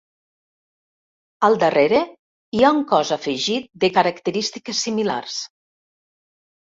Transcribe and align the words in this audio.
Al 1.49 1.57
darrere 1.63 1.99
hi 2.59 2.65
ha 2.69 2.73
un 2.77 2.81
cos 2.93 3.13
afegit 3.17 3.69
de 3.85 3.91
característiques 3.99 4.85
similars. 4.87 5.37